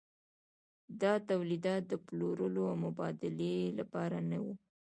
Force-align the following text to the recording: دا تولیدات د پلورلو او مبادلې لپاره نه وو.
دا 1.01 1.13
تولیدات 1.29 1.81
د 1.87 1.93
پلورلو 2.05 2.61
او 2.71 2.75
مبادلې 2.85 3.57
لپاره 3.79 4.17
نه 4.29 4.37
وو. 4.43 4.53